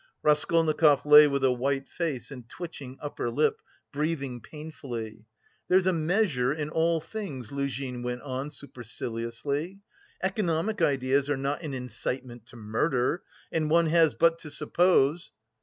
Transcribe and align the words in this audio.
Raskolnikov 0.23 1.05
lay 1.05 1.27
with 1.27 1.43
a 1.45 1.51
white 1.51 1.87
face 1.87 2.31
and 2.31 2.49
twitching 2.49 2.97
upper 2.99 3.29
lip, 3.29 3.61
breathing 3.91 4.41
painfully. 4.41 5.27
"There's 5.67 5.85
a 5.85 5.93
measure 5.93 6.51
in 6.51 6.71
all 6.71 6.99
things," 6.99 7.51
Luzhin 7.51 8.01
went 8.01 8.23
on 8.23 8.49
superciliously. 8.49 9.77
"Economic 10.23 10.81
ideas 10.81 11.29
are 11.29 11.37
not 11.37 11.61
an 11.61 11.75
incitement 11.75 12.47
to 12.47 12.55
murder, 12.55 13.21
and 13.51 13.69
one 13.69 13.85
has 13.89 14.15
but 14.15 14.39
to 14.39 14.49
suppose..." 14.49 15.31